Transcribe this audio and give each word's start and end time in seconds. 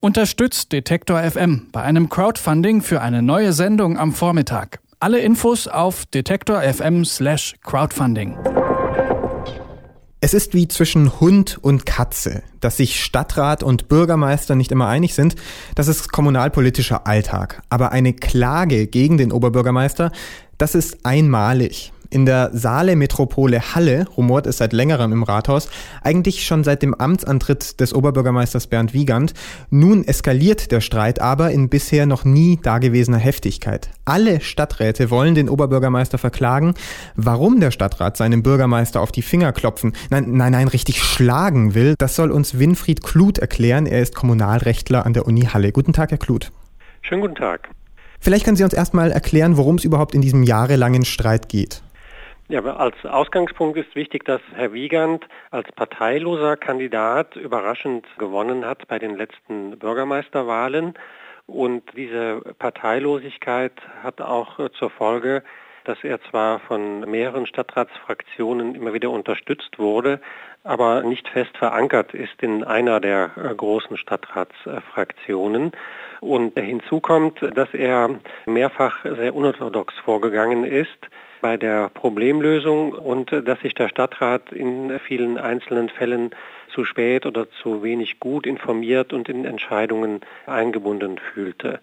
Unterstützt 0.00 0.70
Detektor 0.70 1.20
FM 1.20 1.70
bei 1.72 1.82
einem 1.82 2.08
Crowdfunding 2.08 2.82
für 2.82 3.00
eine 3.00 3.20
neue 3.20 3.52
Sendung 3.52 3.98
am 3.98 4.12
Vormittag. 4.12 4.78
Alle 5.00 5.18
Infos 5.18 5.66
auf 5.66 6.06
detektor 6.06 6.62
FM 6.62 7.04
slash 7.04 7.56
crowdfunding. 7.64 8.38
Es 10.20 10.34
ist 10.34 10.54
wie 10.54 10.68
zwischen 10.68 11.18
Hund 11.18 11.58
und 11.60 11.84
Katze, 11.84 12.44
dass 12.60 12.76
sich 12.76 13.02
Stadtrat 13.02 13.64
und 13.64 13.88
Bürgermeister 13.88 14.54
nicht 14.54 14.70
immer 14.70 14.86
einig 14.86 15.14
sind. 15.14 15.34
Das 15.74 15.88
ist 15.88 16.12
kommunalpolitischer 16.12 17.08
Alltag. 17.08 17.60
Aber 17.68 17.90
eine 17.90 18.12
Klage 18.12 18.86
gegen 18.86 19.18
den 19.18 19.32
Oberbürgermeister, 19.32 20.12
das 20.58 20.76
ist 20.76 21.04
einmalig. 21.04 21.92
In 22.10 22.24
der 22.24 22.50
Saale-Metropole 22.54 23.74
Halle 23.74 24.06
rumort 24.16 24.46
es 24.46 24.56
seit 24.56 24.72
längerem 24.72 25.12
im 25.12 25.22
Rathaus, 25.24 25.68
eigentlich 26.02 26.46
schon 26.46 26.64
seit 26.64 26.82
dem 26.82 26.94
Amtsantritt 26.94 27.80
des 27.80 27.94
Oberbürgermeisters 27.94 28.66
Bernd 28.66 28.94
Wiegand. 28.94 29.34
Nun 29.68 30.04
eskaliert 30.04 30.72
der 30.72 30.80
Streit 30.80 31.20
aber 31.20 31.50
in 31.50 31.68
bisher 31.68 32.06
noch 32.06 32.24
nie 32.24 32.58
dagewesener 32.62 33.18
Heftigkeit. 33.18 33.90
Alle 34.06 34.40
Stadträte 34.40 35.10
wollen 35.10 35.34
den 35.34 35.50
Oberbürgermeister 35.50 36.16
verklagen. 36.16 36.72
Warum 37.14 37.60
der 37.60 37.72
Stadtrat 37.72 38.16
seinem 38.16 38.42
Bürgermeister 38.42 39.02
auf 39.02 39.12
die 39.12 39.20
Finger 39.20 39.52
klopfen, 39.52 39.92
nein, 40.08 40.32
nein, 40.32 40.52
nein, 40.52 40.68
richtig 40.68 41.02
schlagen 41.02 41.74
will, 41.74 41.94
das 41.98 42.16
soll 42.16 42.30
uns 42.30 42.58
Winfried 42.58 43.02
Kluth 43.02 43.36
erklären. 43.36 43.84
Er 43.84 44.00
ist 44.00 44.14
Kommunalrechtler 44.14 45.04
an 45.04 45.12
der 45.12 45.26
Uni 45.26 45.42
Halle. 45.42 45.72
Guten 45.72 45.92
Tag, 45.92 46.10
Herr 46.10 46.18
Kluth. 46.18 46.52
Schönen 47.02 47.20
guten 47.20 47.34
Tag. 47.34 47.68
Vielleicht 48.18 48.46
können 48.46 48.56
Sie 48.56 48.64
uns 48.64 48.72
erstmal 48.72 49.12
erklären, 49.12 49.58
worum 49.58 49.76
es 49.76 49.84
überhaupt 49.84 50.14
in 50.14 50.22
diesem 50.22 50.42
jahrelangen 50.42 51.04
Streit 51.04 51.48
geht. 51.48 51.82
Ja, 52.50 52.62
als 52.62 52.96
Ausgangspunkt 53.04 53.76
ist 53.76 53.94
wichtig, 53.94 54.24
dass 54.24 54.40
Herr 54.54 54.72
Wiegand 54.72 55.22
als 55.50 55.70
parteiloser 55.72 56.56
Kandidat 56.56 57.36
überraschend 57.36 58.06
gewonnen 58.16 58.64
hat 58.64 58.88
bei 58.88 58.98
den 58.98 59.16
letzten 59.16 59.78
Bürgermeisterwahlen. 59.78 60.94
Und 61.46 61.82
diese 61.94 62.40
Parteilosigkeit 62.58 63.74
hat 64.02 64.22
auch 64.22 64.70
zur 64.70 64.88
Folge, 64.88 65.42
dass 65.88 66.04
er 66.04 66.20
zwar 66.30 66.60
von 66.60 67.00
mehreren 67.10 67.46
Stadtratsfraktionen 67.46 68.74
immer 68.74 68.92
wieder 68.92 69.10
unterstützt 69.10 69.78
wurde, 69.78 70.20
aber 70.62 71.02
nicht 71.02 71.28
fest 71.28 71.56
verankert 71.56 72.12
ist 72.12 72.42
in 72.42 72.62
einer 72.62 73.00
der 73.00 73.30
großen 73.56 73.96
Stadtratsfraktionen. 73.96 75.72
Und 76.20 76.58
hinzu 76.58 77.00
kommt, 77.00 77.40
dass 77.56 77.72
er 77.72 78.10
mehrfach 78.44 79.04
sehr 79.04 79.34
unorthodox 79.34 79.94
vorgegangen 80.04 80.64
ist 80.64 81.08
bei 81.40 81.56
der 81.56 81.88
Problemlösung 81.88 82.92
und 82.92 83.32
äh, 83.32 83.42
dass 83.42 83.60
sich 83.60 83.74
der 83.74 83.88
Stadtrat 83.88 84.52
in 84.52 84.98
vielen 84.98 85.38
einzelnen 85.38 85.88
Fällen 85.88 86.30
zu 86.74 86.84
spät 86.84 87.26
oder 87.26 87.48
zu 87.62 87.82
wenig 87.82 88.20
gut 88.20 88.46
informiert 88.46 89.12
und 89.12 89.28
in 89.28 89.44
Entscheidungen 89.44 90.20
eingebunden 90.46 91.18
fühlte. 91.32 91.80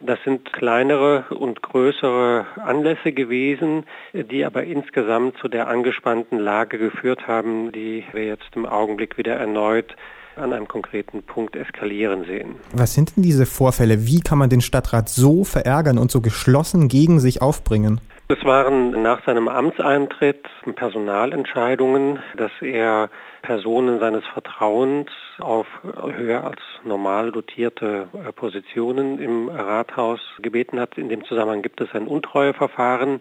Das 0.00 0.18
sind 0.24 0.50
kleinere 0.52 1.24
und 1.30 1.60
größere 1.62 2.46
Anlässe 2.56 3.12
gewesen, 3.12 3.84
die 4.14 4.44
aber 4.46 4.64
insgesamt 4.64 5.36
zu 5.38 5.48
der 5.48 5.68
angespannten 5.68 6.38
Lage 6.38 6.78
geführt 6.78 7.26
haben, 7.26 7.70
die 7.70 8.04
wir 8.12 8.24
jetzt 8.24 8.48
im 8.54 8.64
Augenblick 8.64 9.18
wieder 9.18 9.34
erneut 9.34 9.94
an 10.36 10.52
einem 10.54 10.68
konkreten 10.68 11.22
Punkt 11.22 11.54
eskalieren 11.54 12.24
sehen. 12.24 12.54
Was 12.72 12.94
sind 12.94 13.16
denn 13.16 13.22
diese 13.22 13.44
Vorfälle? 13.44 14.06
Wie 14.06 14.20
kann 14.20 14.38
man 14.38 14.48
den 14.48 14.62
Stadtrat 14.62 15.08
so 15.08 15.44
verärgern 15.44 15.98
und 15.98 16.10
so 16.10 16.22
geschlossen 16.22 16.88
gegen 16.88 17.20
sich 17.20 17.42
aufbringen? 17.42 18.00
Es 18.30 18.44
waren 18.44 19.02
nach 19.02 19.24
seinem 19.24 19.48
Amtseintritt 19.48 20.48
Personalentscheidungen, 20.76 22.20
dass 22.36 22.52
er 22.60 23.10
Personen 23.42 23.98
seines 23.98 24.24
Vertrauens 24.24 25.10
auf 25.40 25.66
höher 25.82 26.44
als 26.44 26.60
normal 26.84 27.32
dotierte 27.32 28.06
äh, 28.12 28.30
Positionen 28.30 29.18
im 29.18 29.48
Rathaus 29.48 30.20
gebeten 30.38 30.78
hat. 30.78 30.96
In 30.96 31.08
dem 31.08 31.24
Zusammenhang 31.24 31.62
gibt 31.62 31.80
es 31.80 31.92
ein 31.92 32.06
Untreueverfahren, 32.06 33.18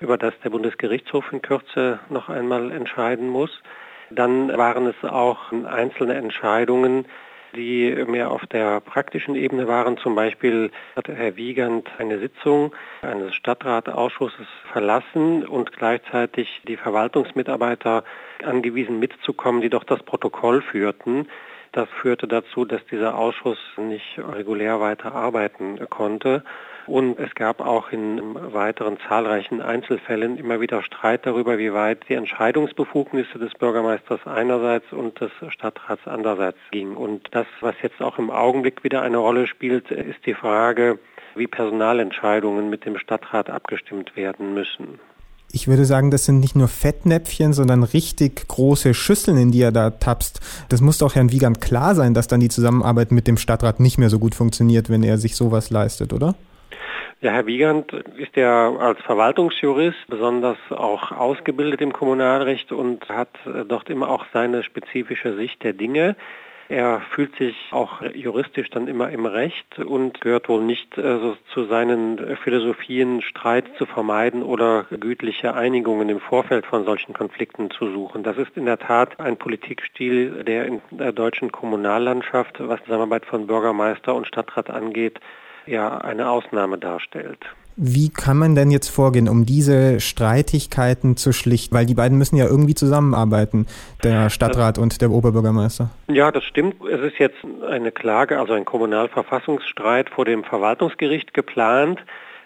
über 0.00 0.18
das 0.18 0.34
der 0.42 0.50
Bundesgerichtshof 0.50 1.32
in 1.32 1.40
Kürze 1.40 2.00
noch 2.10 2.28
einmal 2.28 2.72
entscheiden 2.72 3.28
muss. 3.28 3.62
Dann 4.10 4.48
waren 4.48 4.88
es 4.88 5.08
auch 5.08 5.52
einzelne 5.52 6.14
Entscheidungen, 6.14 7.06
die 7.54 7.94
mehr 8.06 8.30
auf 8.30 8.46
der 8.46 8.80
praktischen 8.80 9.34
Ebene 9.34 9.68
waren. 9.68 9.96
Zum 9.98 10.14
Beispiel 10.14 10.70
hat 10.96 11.08
Herr 11.08 11.36
Wiegand 11.36 11.88
eine 11.98 12.18
Sitzung 12.18 12.74
eines 13.02 13.34
Stadtratausschusses 13.34 14.46
verlassen 14.72 15.46
und 15.46 15.72
gleichzeitig 15.72 16.62
die 16.66 16.76
Verwaltungsmitarbeiter 16.76 18.04
angewiesen 18.44 18.98
mitzukommen, 18.98 19.60
die 19.60 19.70
doch 19.70 19.84
das 19.84 20.02
Protokoll 20.02 20.62
führten. 20.62 21.28
Das 21.72 21.88
führte 22.00 22.26
dazu, 22.26 22.64
dass 22.64 22.84
dieser 22.86 23.16
Ausschuss 23.16 23.58
nicht 23.76 24.18
regulär 24.18 24.80
weiter 24.80 25.14
arbeiten 25.14 25.78
konnte. 25.88 26.42
Und 26.86 27.18
es 27.18 27.34
gab 27.34 27.60
auch 27.60 27.92
in 27.92 28.34
weiteren 28.54 28.98
zahlreichen 29.06 29.60
Einzelfällen 29.60 30.38
immer 30.38 30.60
wieder 30.62 30.82
Streit 30.82 31.26
darüber, 31.26 31.58
wie 31.58 31.74
weit 31.74 32.08
die 32.08 32.14
Entscheidungsbefugnisse 32.14 33.38
des 33.38 33.52
Bürgermeisters 33.52 34.26
einerseits 34.26 34.90
und 34.92 35.20
des 35.20 35.30
Stadtrats 35.50 36.06
andererseits 36.06 36.58
gingen. 36.70 36.96
Und 36.96 37.28
das, 37.32 37.46
was 37.60 37.74
jetzt 37.82 38.00
auch 38.00 38.18
im 38.18 38.30
Augenblick 38.30 38.84
wieder 38.84 39.02
eine 39.02 39.18
Rolle 39.18 39.46
spielt, 39.46 39.90
ist 39.90 40.24
die 40.24 40.32
Frage, 40.32 40.98
wie 41.34 41.46
Personalentscheidungen 41.46 42.70
mit 42.70 42.86
dem 42.86 42.96
Stadtrat 42.96 43.50
abgestimmt 43.50 44.16
werden 44.16 44.54
müssen. 44.54 44.98
Ich 45.50 45.66
würde 45.66 45.86
sagen, 45.86 46.10
das 46.10 46.26
sind 46.26 46.40
nicht 46.40 46.56
nur 46.56 46.68
Fettnäpfchen, 46.68 47.54
sondern 47.54 47.82
richtig 47.82 48.48
große 48.48 48.92
Schüsseln, 48.92 49.38
in 49.38 49.50
die 49.50 49.62
er 49.62 49.72
da 49.72 49.90
tapst. 49.90 50.40
Das 50.68 50.82
muss 50.82 50.98
doch 50.98 51.14
Herrn 51.14 51.32
Wiegand 51.32 51.62
klar 51.62 51.94
sein, 51.94 52.12
dass 52.12 52.28
dann 52.28 52.40
die 52.40 52.50
Zusammenarbeit 52.50 53.12
mit 53.12 53.26
dem 53.26 53.38
Stadtrat 53.38 53.80
nicht 53.80 53.96
mehr 53.96 54.10
so 54.10 54.18
gut 54.18 54.34
funktioniert, 54.34 54.90
wenn 54.90 55.02
er 55.02 55.16
sich 55.16 55.36
sowas 55.36 55.70
leistet, 55.70 56.12
oder? 56.12 56.34
Ja, 57.20 57.32
Herr 57.32 57.46
Wiegand 57.46 57.92
ist 58.16 58.36
ja 58.36 58.76
als 58.76 59.00
Verwaltungsjurist 59.00 60.06
besonders 60.08 60.58
auch 60.70 61.10
ausgebildet 61.12 61.80
im 61.80 61.92
Kommunalrecht 61.92 62.70
und 62.70 63.08
hat 63.08 63.30
dort 63.66 63.90
immer 63.90 64.10
auch 64.10 64.26
seine 64.32 64.62
spezifische 64.62 65.34
Sicht 65.34 65.64
der 65.64 65.72
Dinge. 65.72 66.14
Er 66.68 67.00
fühlt 67.00 67.34
sich 67.36 67.56
auch 67.70 68.02
juristisch 68.14 68.68
dann 68.68 68.88
immer 68.88 69.08
im 69.10 69.24
Recht 69.24 69.78
und 69.78 70.20
gehört 70.20 70.50
wohl 70.50 70.62
nicht 70.62 70.98
äh, 70.98 71.18
so 71.18 71.36
zu 71.54 71.64
seinen 71.64 72.36
Philosophien, 72.36 73.22
Streit 73.22 73.64
zu 73.78 73.86
vermeiden 73.86 74.42
oder 74.42 74.84
gütliche 74.90 75.54
Einigungen 75.54 76.10
im 76.10 76.20
Vorfeld 76.20 76.66
von 76.66 76.84
solchen 76.84 77.14
Konflikten 77.14 77.70
zu 77.70 77.90
suchen. 77.90 78.22
Das 78.22 78.36
ist 78.36 78.54
in 78.56 78.66
der 78.66 78.78
Tat 78.78 79.18
ein 79.18 79.38
Politikstil, 79.38 80.44
der 80.44 80.66
in 80.66 80.82
der 80.90 81.12
deutschen 81.12 81.52
Kommunallandschaft, 81.52 82.56
was 82.60 82.80
die 82.80 82.84
Zusammenarbeit 82.84 83.24
von 83.24 83.46
Bürgermeister 83.46 84.14
und 84.14 84.26
Stadtrat 84.26 84.68
angeht, 84.68 85.20
ja 85.64 85.96
eine 85.96 86.28
Ausnahme 86.28 86.76
darstellt. 86.76 87.46
Wie 87.80 88.08
kann 88.08 88.36
man 88.36 88.56
denn 88.56 88.72
jetzt 88.72 88.88
vorgehen, 88.88 89.28
um 89.28 89.46
diese 89.46 90.00
Streitigkeiten 90.00 91.16
zu 91.16 91.32
schlichten? 91.32 91.72
Weil 91.76 91.86
die 91.86 91.94
beiden 91.94 92.18
müssen 92.18 92.36
ja 92.36 92.44
irgendwie 92.44 92.74
zusammenarbeiten, 92.74 93.68
der 94.02 94.30
Stadtrat 94.30 94.78
und 94.78 95.00
der 95.00 95.12
Oberbürgermeister. 95.12 95.88
Ja, 96.08 96.32
das 96.32 96.42
stimmt. 96.42 96.74
Es 96.90 97.00
ist 97.00 97.20
jetzt 97.20 97.36
eine 97.70 97.92
Klage, 97.92 98.40
also 98.40 98.54
ein 98.54 98.64
Kommunalverfassungsstreit 98.64 100.10
vor 100.10 100.24
dem 100.24 100.42
Verwaltungsgericht 100.42 101.34
geplant. 101.34 102.00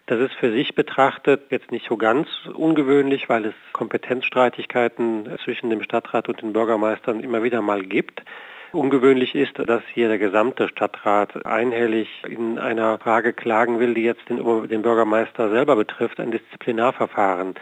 Das 0.04 0.20
ist 0.20 0.34
für 0.34 0.52
sich 0.52 0.74
betrachtet 0.74 1.44
jetzt 1.48 1.72
nicht 1.72 1.86
so 1.88 1.96
ganz 1.96 2.28
ungewöhnlich, 2.52 3.30
weil 3.30 3.46
es 3.46 3.54
Kompetenzstreitigkeiten 3.72 5.30
zwischen 5.42 5.70
dem 5.70 5.82
Stadtrat 5.82 6.28
und 6.28 6.42
den 6.42 6.52
Bürgermeistern 6.52 7.20
immer 7.20 7.42
wieder 7.42 7.62
mal 7.62 7.82
gibt. 7.82 8.22
Ungewöhnlich 8.72 9.34
ist, 9.34 9.58
dass 9.58 9.82
hier 9.92 10.08
der 10.08 10.16
gesamte 10.16 10.66
Stadtrat 10.66 11.44
einhellig 11.44 12.08
in 12.26 12.58
einer 12.58 12.98
Frage 12.98 13.34
klagen 13.34 13.78
will, 13.80 13.92
die 13.92 14.02
jetzt 14.02 14.26
den, 14.30 14.38
den 14.68 14.80
Bürgermeister 14.80 15.50
selber 15.50 15.76
betrifft, 15.76 16.18
ein 16.18 16.30
Disziplinarverfahren. 16.30 17.54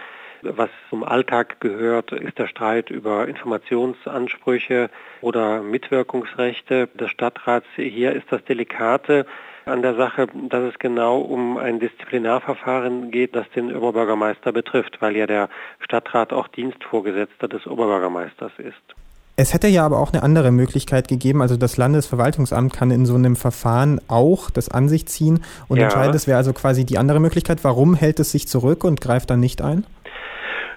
Was 0.42 0.70
zum 0.88 1.02
Alltag 1.02 1.60
gehört, 1.60 2.12
ist 2.12 2.38
der 2.38 2.46
Streit 2.46 2.90
über 2.90 3.26
Informationsansprüche 3.26 4.88
oder 5.20 5.62
Mitwirkungsrechte 5.62 6.86
des 6.94 7.10
Stadtrats. 7.10 7.66
Hier 7.74 8.12
ist 8.12 8.30
das 8.30 8.44
Delikate 8.44 9.26
an 9.66 9.82
der 9.82 9.96
Sache, 9.96 10.28
dass 10.48 10.62
es 10.62 10.78
genau 10.78 11.18
um 11.18 11.56
ein 11.56 11.80
Disziplinarverfahren 11.80 13.10
geht, 13.10 13.34
das 13.34 13.50
den 13.50 13.74
Oberbürgermeister 13.74 14.52
betrifft, 14.52 15.02
weil 15.02 15.16
ja 15.16 15.26
der 15.26 15.48
Stadtrat 15.80 16.32
auch 16.32 16.46
Dienstvorgesetzter 16.46 17.48
des 17.48 17.66
Oberbürgermeisters 17.66 18.52
ist. 18.58 18.94
Es 19.40 19.54
hätte 19.54 19.68
ja 19.68 19.86
aber 19.86 20.00
auch 20.00 20.12
eine 20.12 20.22
andere 20.22 20.50
Möglichkeit 20.52 21.08
gegeben. 21.08 21.40
Also 21.40 21.56
das 21.56 21.78
Landesverwaltungsamt 21.78 22.74
kann 22.74 22.90
in 22.90 23.06
so 23.06 23.14
einem 23.14 23.36
Verfahren 23.36 23.98
auch 24.06 24.50
das 24.50 24.68
an 24.68 24.86
sich 24.86 25.06
ziehen 25.06 25.42
und 25.66 25.78
ja. 25.78 25.84
entscheiden. 25.84 26.12
Das 26.12 26.26
wäre 26.26 26.36
also 26.36 26.52
quasi 26.52 26.84
die 26.84 26.98
andere 26.98 27.20
Möglichkeit. 27.20 27.64
Warum 27.64 27.94
hält 27.94 28.20
es 28.20 28.32
sich 28.32 28.46
zurück 28.46 28.84
und 28.84 29.00
greift 29.00 29.30
dann 29.30 29.40
nicht 29.40 29.62
ein? 29.62 29.86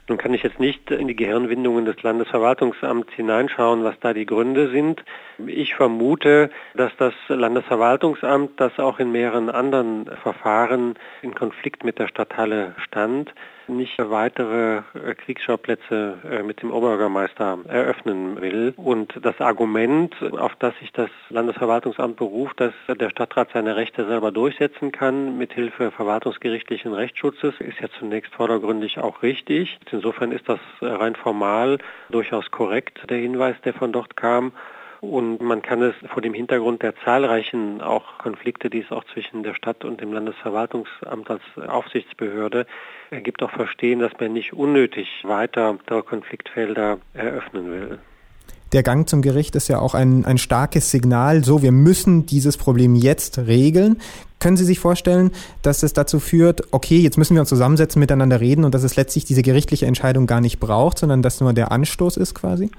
Nun 0.07 0.18
kann 0.18 0.33
ich 0.33 0.44
jetzt 0.44 0.62
nicht 0.62 0.92
in 0.92 1.10
die 1.10 1.15
Gehirnwindungen 1.18 1.83
des 1.83 2.01
Landesverwaltungsamts 2.04 3.12
hineinschauen, 3.13 3.83
was 3.83 3.95
da 4.00 4.13
die 4.13 4.25
Gründe 4.25 4.71
sind. 4.71 5.04
Ich 5.47 5.75
vermute, 5.75 6.50
dass 6.75 6.91
das 6.97 7.13
Landesverwaltungsamt, 7.27 8.59
das 8.59 8.77
auch 8.80 9.00
in 9.00 9.12
mehreren 9.12 9.50
anderen 9.50 10.06
Verfahren 10.21 10.95
in 11.21 11.33
Konflikt 11.33 11.83
mit 11.83 12.00
der 12.00 12.07
Stadthalle 12.07 12.75
stand, 12.77 13.33
nicht 13.68 13.97
weitere 13.97 14.77
äh, 14.77 15.15
Kriegsschauplätze 15.15 16.18
äh, 16.30 16.44
mit 16.44 16.62
dem 16.62 16.71
Oberbürgermeister 16.71 17.59
eröffnen 17.68 18.41
will. 18.41 18.74
Und 18.75 19.13
das 19.21 19.39
Argument, 19.39 20.15
auf 20.21 20.56
das 20.59 20.77
sich 20.80 20.91
das 20.91 21.09
Landesverwaltungsamt 21.30 22.18
beruft, 22.18 22.59
dass 22.59 22.74
der 22.88 23.09
Stadtrat 23.09 23.50
seine 23.53 23.75
Rechte 23.75 24.06
selber 24.06 24.31
durchsetzen 24.31 24.91
kann, 24.91 25.38
mithilfe 25.38 25.91
verwaltungsgerichtlichen 25.91 26.94
Rechtsschutzes, 26.94 27.56
ist 27.59 27.79
ja 27.79 27.88
zunächst 28.00 28.33
vordergründig 28.36 29.00
auch 29.00 29.24
richtig. 29.24 29.79
Insofern 29.91 30.31
ist 30.31 30.47
das 30.50 30.59
rein 30.81 31.15
formal 31.15 31.77
durchaus 32.09 32.51
korrekt, 32.51 33.00
der 33.09 33.18
Hinweis, 33.18 33.56
der 33.63 33.74
von 33.74 33.91
dort 33.91 34.15
kam. 34.15 34.51
Und 35.03 35.41
man 35.41 35.61
kann 35.61 35.81
es 35.81 35.94
vor 36.13 36.21
dem 36.21 36.33
Hintergrund 36.33 36.81
der 36.81 36.94
zahlreichen 37.03 37.81
auch 37.81 38.19
Konflikte, 38.19 38.69
die 38.69 38.79
es 38.79 38.89
auch 38.89 39.03
zwischen 39.13 39.44
der 39.44 39.53
Stadt 39.53 39.83
und 39.83 40.00
dem 40.00 40.13
Landesverwaltungsamt 40.13 41.29
als 41.29 41.41
Aufsichtsbehörde 41.67 42.65
gibt, 43.21 43.44
auch 43.44 43.51
verstehen, 43.51 44.00
dass 44.00 44.13
man 44.17 44.31
nicht 44.31 44.53
unnötig 44.53 45.09
weiter 45.23 45.77
Konfliktfelder 46.05 47.00
eröffnen 47.13 47.69
will. 47.69 48.00
Der 48.71 48.81
Gang 48.81 49.09
zum 49.09 49.21
Gericht 49.21 49.57
ist 49.57 49.67
ja 49.67 49.79
auch 49.79 49.94
ein, 49.94 50.23
ein 50.23 50.38
starkes 50.38 50.89
Signal, 50.89 51.44
so 51.44 51.61
wir 51.61 51.73
müssen 51.73 52.25
dieses 52.25 52.55
Problem 52.55 52.95
jetzt 52.95 53.39
regeln. 53.39 53.97
Können 54.39 54.55
Sie 54.55 54.63
sich 54.63 54.79
vorstellen, 54.79 55.31
dass 55.63 55.83
es 55.83 55.91
dazu 55.91 56.21
führt, 56.21 56.61
okay, 56.71 57.00
jetzt 57.00 57.17
müssen 57.17 57.35
wir 57.35 57.41
uns 57.41 57.50
zusammensetzen, 57.50 58.00
miteinander 58.00 58.39
reden 58.39 58.63
und 58.63 58.73
dass 58.73 58.83
es 58.83 58.95
letztlich 58.95 59.25
diese 59.25 59.41
gerichtliche 59.41 59.85
Entscheidung 59.85 60.27
gar 60.27 60.39
nicht 60.39 60.61
braucht, 60.61 60.97
sondern 60.97 61.21
dass 61.21 61.41
nur 61.41 61.51
der 61.51 61.73
Anstoß 61.73 62.15
ist 62.15 62.35
quasi? 62.35 62.71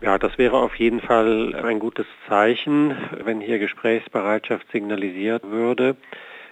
Ja, 0.00 0.16
das 0.16 0.38
wäre 0.38 0.56
auf 0.56 0.76
jeden 0.76 1.00
Fall 1.00 1.54
ein 1.54 1.78
gutes 1.78 2.06
Zeichen, 2.26 2.96
wenn 3.22 3.42
hier 3.42 3.58
Gesprächsbereitschaft 3.58 4.66
signalisiert 4.72 5.42
würde. 5.50 5.94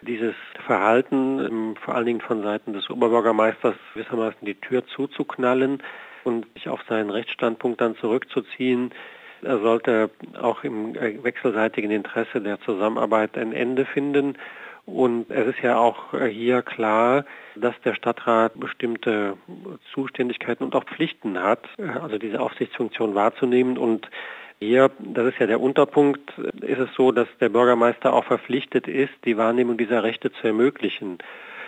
Dieses 0.03 0.35
Verhalten, 0.67 1.41
ähm, 1.41 1.77
vor 1.83 1.95
allen 1.95 2.05
Dingen 2.05 2.21
von 2.21 2.43
Seiten 2.43 2.75
des 2.75 2.91
Oberbürgermeisters, 2.91 3.75
gewissermaßen 3.95 4.41
die 4.43 4.55
Tür 4.55 4.87
zuzuknallen 4.87 5.83
und 6.25 6.47
sich 6.55 6.69
auf 6.69 6.83
seinen 6.89 7.09
Rechtsstandpunkt 7.09 7.81
dann 7.81 7.97
zurückzuziehen, 7.97 8.93
er 9.43 9.59
sollte 9.61 10.11
auch 10.41 10.65
im 10.65 10.95
äh, 10.97 11.23
wechselseitigen 11.23 11.91
Interesse 11.91 12.41
der 12.41 12.61
Zusammenarbeit 12.61 13.39
ein 13.39 13.53
Ende 13.53 13.85
finden. 13.87 14.37
Und 14.89 15.31
es 15.31 15.47
ist 15.49 15.63
ja 15.63 15.77
auch 15.77 16.15
äh, 16.15 16.29
hier 16.29 16.63
klar, 16.63 17.27
dass 17.57 17.75
der 17.85 17.95
Stadtrat 17.95 18.59
bestimmte 18.59 19.37
Zuständigkeiten 19.93 20.65
und 20.65 20.75
auch 20.75 20.85
Pflichten 20.85 21.43
hat, 21.43 21.69
äh, 21.77 21.87
also 22.01 22.17
diese 22.17 22.41
Aufsichtsfunktion 22.41 23.15
wahrzunehmen. 23.15 23.77
Und 23.77 24.09
hier, 24.61 24.91
das 24.99 25.27
ist 25.27 25.41
ja 25.41 25.47
der 25.47 25.61
Unterpunkt, 25.61 26.33
ist 26.63 26.79
es 26.79 26.89
so, 26.97 27.13
dass 27.13 27.29
der 27.39 27.51
Bürgermeister 27.51 28.15
auch 28.15 28.25
verpflichtet 28.25 28.89
ist, 28.89 29.13
die 29.27 29.37
Wahrnehmung 29.37 29.77
dieser 29.77 30.03
Rechte 30.03 30.33
zu 30.33 30.47
ermöglichen. 30.47 31.19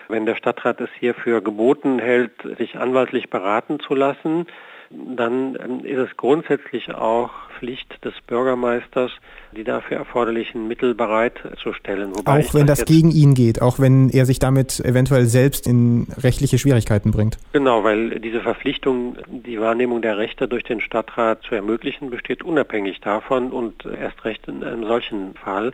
Wenn 0.09 0.25
der 0.25 0.37
Stadtrat 0.37 0.81
es 0.81 0.91
hier 0.99 1.13
für 1.13 1.43
geboten 1.43 1.99
hält, 1.99 2.33
sich 2.57 2.79
anwaltlich 2.79 3.29
beraten 3.29 3.81
zu 3.81 3.95
lassen, 3.95 4.47
dann 4.91 5.57
ähm, 5.63 5.85
ist 5.85 5.99
es 5.99 6.17
grundsätzlich 6.17 6.93
auch 6.93 7.31
Pflicht 7.59 8.05
des 8.05 8.15
Bürgermeisters, 8.27 9.13
die 9.57 9.65
dafür 9.65 9.99
erforderlichen 9.99 10.67
Mittel 10.67 10.95
bereitzustellen. 10.95 12.13
auch 12.25 12.55
wenn 12.55 12.67
das, 12.67 12.81
das 12.81 12.87
gegen 12.87 13.11
ihn 13.11 13.35
geht, 13.35 13.63
auch 13.63 13.79
wenn 13.79 14.09
er 14.09 14.27
sich 14.27 14.39
damit 14.39 14.81
eventuell 14.81 15.27
selbst 15.27 15.67
in 15.67 16.09
rechtliche 16.17 16.59
Schwierigkeiten 16.59 17.11
bringt. 17.13 17.39
Genau, 17.53 17.85
weil 17.85 18.19
diese 18.19 18.41
Verpflichtung, 18.41 19.17
die 19.29 19.61
Wahrnehmung 19.61 20.03
der 20.03 20.17
Rechte 20.19 20.49
durch 20.49 20.65
den 20.65 20.81
Stadtrat 20.81 21.43
zu 21.43 21.55
ermöglichen, 21.55 22.11
besteht 22.11 22.43
unabhängig 22.43 23.01
davon 23.01 23.53
und 23.53 23.85
erst 23.85 24.25
recht 24.25 24.49
in 24.49 24.65
einem 24.65 24.87
solchen 24.87 25.35
Fall 25.35 25.73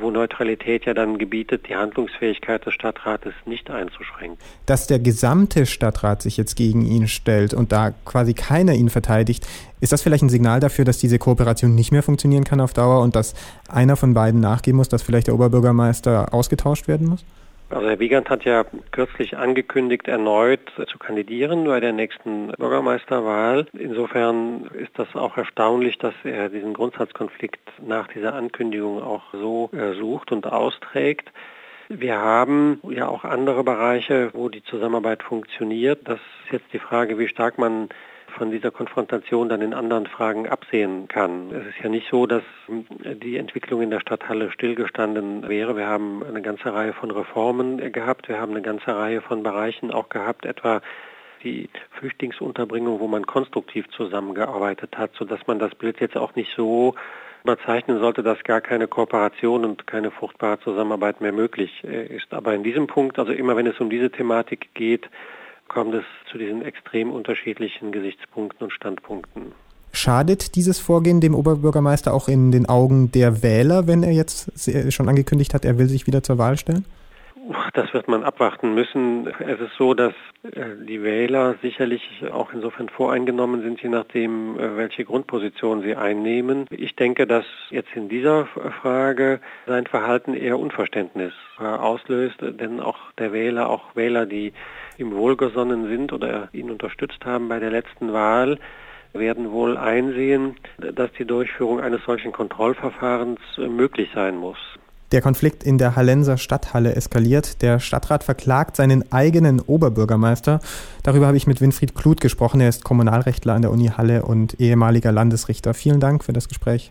wo 0.00 0.10
Neutralität 0.10 0.84
ja 0.84 0.94
dann 0.94 1.18
gebietet, 1.18 1.68
die 1.68 1.74
Handlungsfähigkeit 1.74 2.64
des 2.64 2.74
Stadtrates 2.74 3.32
nicht 3.46 3.70
einzuschränken. 3.70 4.38
Dass 4.66 4.86
der 4.86 4.98
gesamte 4.98 5.66
Stadtrat 5.66 6.22
sich 6.22 6.36
jetzt 6.36 6.54
gegen 6.54 6.84
ihn 6.84 7.08
stellt 7.08 7.52
und 7.52 7.72
da 7.72 7.92
quasi 8.04 8.34
keiner 8.34 8.74
ihn 8.74 8.90
verteidigt, 8.90 9.46
ist 9.80 9.92
das 9.92 10.02
vielleicht 10.02 10.22
ein 10.22 10.28
Signal 10.28 10.60
dafür, 10.60 10.84
dass 10.84 10.98
diese 10.98 11.18
Kooperation 11.18 11.74
nicht 11.74 11.90
mehr 11.90 12.02
funktionieren 12.02 12.44
kann 12.44 12.60
auf 12.60 12.72
Dauer 12.72 13.02
und 13.02 13.16
dass 13.16 13.34
einer 13.68 13.96
von 13.96 14.14
beiden 14.14 14.40
nachgeben 14.40 14.76
muss, 14.76 14.88
dass 14.88 15.02
vielleicht 15.02 15.26
der 15.26 15.34
Oberbürgermeister 15.34 16.32
ausgetauscht 16.32 16.86
werden 16.86 17.08
muss? 17.08 17.24
Also 17.72 17.88
Herr 17.88 18.00
Wiegand 18.00 18.28
hat 18.28 18.44
ja 18.44 18.66
kürzlich 18.90 19.38
angekündigt, 19.38 20.06
erneut 20.06 20.60
zu 20.76 20.98
kandidieren 20.98 21.64
bei 21.64 21.80
der 21.80 21.94
nächsten 21.94 22.48
Bürgermeisterwahl. 22.48 23.66
Insofern 23.72 24.66
ist 24.74 24.98
das 24.98 25.16
auch 25.16 25.38
erstaunlich, 25.38 25.96
dass 25.96 26.12
er 26.22 26.50
diesen 26.50 26.74
Grundsatzkonflikt 26.74 27.62
nach 27.80 28.08
dieser 28.08 28.34
Ankündigung 28.34 29.02
auch 29.02 29.22
so 29.32 29.70
sucht 29.98 30.32
und 30.32 30.46
austrägt. 30.46 31.32
Wir 31.88 32.18
haben 32.18 32.78
ja 32.90 33.08
auch 33.08 33.24
andere 33.24 33.64
Bereiche, 33.64 34.30
wo 34.34 34.50
die 34.50 34.62
Zusammenarbeit 34.64 35.22
funktioniert. 35.22 36.06
Das 36.06 36.20
ist 36.44 36.52
jetzt 36.52 36.72
die 36.74 36.78
Frage, 36.78 37.18
wie 37.18 37.28
stark 37.28 37.56
man 37.56 37.88
von 38.32 38.50
dieser 38.50 38.70
Konfrontation 38.70 39.48
dann 39.48 39.62
in 39.62 39.74
anderen 39.74 40.06
Fragen 40.06 40.48
absehen 40.48 41.08
kann. 41.08 41.50
Es 41.50 41.66
ist 41.68 41.82
ja 41.82 41.88
nicht 41.88 42.08
so, 42.10 42.26
dass 42.26 42.42
die 42.68 43.36
Entwicklung 43.36 43.82
in 43.82 43.90
der 43.90 44.00
Stadthalle 44.00 44.50
stillgestanden 44.50 45.48
wäre. 45.48 45.76
Wir 45.76 45.86
haben 45.86 46.22
eine 46.22 46.42
ganze 46.42 46.72
Reihe 46.74 46.92
von 46.92 47.10
Reformen 47.10 47.92
gehabt. 47.92 48.28
Wir 48.28 48.40
haben 48.40 48.52
eine 48.52 48.62
ganze 48.62 48.96
Reihe 48.96 49.20
von 49.20 49.42
Bereichen 49.42 49.90
auch 49.90 50.08
gehabt, 50.08 50.44
etwa 50.44 50.82
die 51.42 51.68
Flüchtlingsunterbringung, 51.98 53.00
wo 53.00 53.08
man 53.08 53.26
konstruktiv 53.26 53.88
zusammengearbeitet 53.90 54.96
hat, 54.96 55.12
sodass 55.14 55.46
man 55.46 55.58
das 55.58 55.74
Bild 55.74 56.00
jetzt 56.00 56.16
auch 56.16 56.34
nicht 56.34 56.54
so 56.56 56.94
überzeichnen 57.44 57.98
sollte, 57.98 58.22
dass 58.22 58.42
gar 58.44 58.60
keine 58.60 58.86
Kooperation 58.86 59.64
und 59.64 59.86
keine 59.86 60.10
fruchtbare 60.10 60.60
Zusammenarbeit 60.60 61.20
mehr 61.20 61.32
möglich 61.32 61.82
äh, 61.84 62.06
ist. 62.06 62.32
Aber 62.32 62.54
in 62.54 62.62
diesem 62.62 62.86
Punkt, 62.86 63.18
also 63.18 63.32
immer 63.32 63.56
wenn 63.56 63.66
es 63.66 63.80
um 63.80 63.90
diese 63.90 64.10
Thematik 64.10 64.74
geht, 64.74 65.08
kommt 65.72 65.94
es 65.94 66.04
zu 66.30 66.38
diesen 66.38 66.62
extrem 66.62 67.10
unterschiedlichen 67.10 67.92
Gesichtspunkten 67.92 68.64
und 68.64 68.72
Standpunkten. 68.72 69.52
Schadet 69.92 70.54
dieses 70.54 70.78
Vorgehen 70.78 71.20
dem 71.20 71.34
Oberbürgermeister 71.34 72.14
auch 72.14 72.28
in 72.28 72.50
den 72.50 72.66
Augen 72.66 73.12
der 73.12 73.42
Wähler, 73.42 73.86
wenn 73.86 74.02
er 74.02 74.12
jetzt 74.12 74.50
schon 74.92 75.08
angekündigt 75.08 75.52
hat, 75.52 75.64
er 75.64 75.78
will 75.78 75.86
sich 75.86 76.06
wieder 76.06 76.22
zur 76.22 76.38
Wahl 76.38 76.56
stellen? 76.56 76.84
Das 77.74 77.92
wird 77.92 78.06
man 78.06 78.22
abwarten 78.22 78.74
müssen. 78.74 79.26
Es 79.26 79.58
ist 79.58 79.74
so, 79.76 79.94
dass 79.94 80.12
äh, 80.44 80.76
die 80.86 81.02
Wähler 81.02 81.56
sicherlich 81.60 82.02
auch 82.30 82.52
insofern 82.52 82.88
voreingenommen 82.88 83.62
sind, 83.62 83.82
je 83.82 83.88
nachdem, 83.88 84.58
äh, 84.58 84.76
welche 84.76 85.04
Grundposition 85.04 85.82
sie 85.82 85.96
einnehmen. 85.96 86.66
Ich 86.70 86.94
denke, 86.94 87.26
dass 87.26 87.44
jetzt 87.70 87.96
in 87.96 88.08
dieser 88.08 88.46
Frage 88.46 89.40
sein 89.66 89.86
Verhalten 89.86 90.34
eher 90.34 90.58
Unverständnis 90.58 91.32
äh, 91.58 91.64
auslöst, 91.64 92.36
denn 92.40 92.78
auch 92.78 93.10
der 93.18 93.32
Wähler, 93.32 93.68
auch 93.70 93.96
Wähler, 93.96 94.26
die 94.26 94.52
ihm 94.98 95.12
wohlgesonnen 95.12 95.88
sind 95.88 96.12
oder 96.12 96.48
ihn 96.52 96.70
unterstützt 96.70 97.24
haben 97.24 97.48
bei 97.48 97.58
der 97.58 97.70
letzten 97.70 98.12
Wahl, 98.12 98.58
werden 99.14 99.50
wohl 99.50 99.76
einsehen, 99.76 100.56
dass 100.78 101.10
die 101.12 101.24
Durchführung 101.24 101.80
eines 101.80 102.04
solchen 102.04 102.30
Kontrollverfahrens 102.32 103.40
möglich 103.58 104.10
sein 104.14 104.36
muss. 104.36 104.58
Der 105.12 105.20
Konflikt 105.20 105.62
in 105.62 105.76
der 105.76 105.94
Hallenser 105.94 106.38
Stadthalle 106.38 106.96
eskaliert. 106.96 107.60
Der 107.60 107.80
Stadtrat 107.80 108.24
verklagt 108.24 108.76
seinen 108.76 109.12
eigenen 109.12 109.60
Oberbürgermeister. 109.60 110.60
Darüber 111.02 111.26
habe 111.26 111.36
ich 111.36 111.46
mit 111.46 111.60
Winfried 111.60 111.94
Kluth 111.94 112.22
gesprochen. 112.22 112.62
Er 112.62 112.70
ist 112.70 112.82
Kommunalrechtler 112.82 113.52
an 113.52 113.60
der 113.60 113.70
Uni 113.70 113.88
Halle 113.88 114.24
und 114.24 114.58
ehemaliger 114.58 115.12
Landesrichter. 115.12 115.74
Vielen 115.74 116.00
Dank 116.00 116.24
für 116.24 116.32
das 116.32 116.48
Gespräch. 116.48 116.90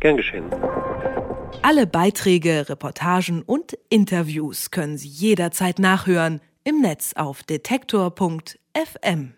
Gern 0.00 0.16
geschehen. 0.16 0.46
Alle 1.60 1.86
Beiträge, 1.86 2.70
Reportagen 2.70 3.42
und 3.42 3.76
Interviews 3.90 4.70
können 4.70 4.96
Sie 4.96 5.08
jederzeit 5.08 5.78
nachhören 5.78 6.40
im 6.64 6.80
Netz 6.80 7.12
auf 7.14 7.42
detektor.fm. 7.42 9.34